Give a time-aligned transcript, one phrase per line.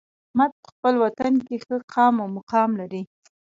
[0.27, 3.01] احمد په خپل وطن کې ښه قام او مقام لري.